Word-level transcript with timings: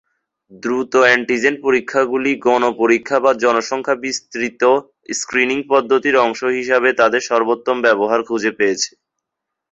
দ্রুত 0.63 0.93
অ্যান্টিজেন 1.03 1.55
পরীক্ষাগুলি 1.65 2.31
গণ 2.45 2.63
পরীক্ষা 2.79 3.17
বা 3.19 3.31
জনসংখ্যা 3.43 3.95
বিস্তৃত 4.03 4.61
স্ক্রিনিং 5.13 5.59
পদ্ধতির 5.71 6.15
অংশ 6.25 6.41
হিসাবে 6.57 6.89
তাদের 6.99 7.21
সর্বোত্তম 7.29 7.77
ব্যবহার 7.85 8.19
খুঁজে 8.27 8.51
পেয়েছে। 8.59 8.91